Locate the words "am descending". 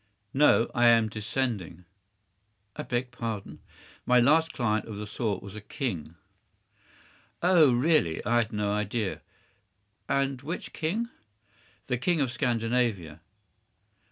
0.87-1.85